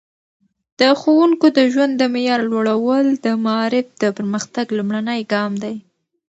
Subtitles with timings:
[0.79, 5.75] د ښوونکو د ژوند د معیار لوړول د معارف د پرمختګ لومړنی ګام دی.